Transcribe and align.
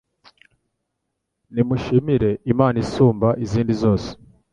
Nimushimire 1.53 2.29
Imana 2.51 2.77
isumba 2.83 3.29
izindi 3.43 3.73
zose 3.83 4.09